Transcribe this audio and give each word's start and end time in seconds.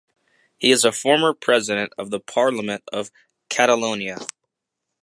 He 0.57 0.71
is 0.71 0.83
a 0.83 0.91
former 0.91 1.31
president 1.31 1.93
of 1.95 2.09
the 2.09 2.19
Parliament 2.19 2.81
of 2.91 3.11
Catalonia. 3.49 4.17